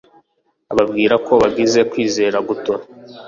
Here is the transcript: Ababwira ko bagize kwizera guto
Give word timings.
Ababwira 0.71 1.15
ko 1.25 1.33
bagize 1.41 1.79
kwizera 1.91 2.37
guto 2.47 2.73